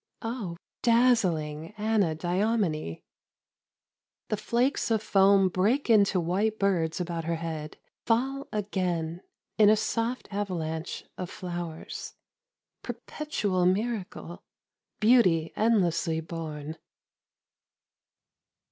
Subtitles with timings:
[0.23, 3.03] O dazzling Anadyomene!
[4.29, 7.77] The flakes of foam break into white birds about her head,
[8.07, 9.21] fall again
[9.59, 12.15] in a soft avalanche of flowers.
[12.81, 14.41] Perpetual miracle,
[14.99, 16.77] beauty endlessly born.